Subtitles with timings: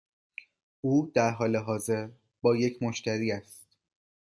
[0.81, 2.09] او در حال حاضر
[2.41, 3.67] با یک مشتری است.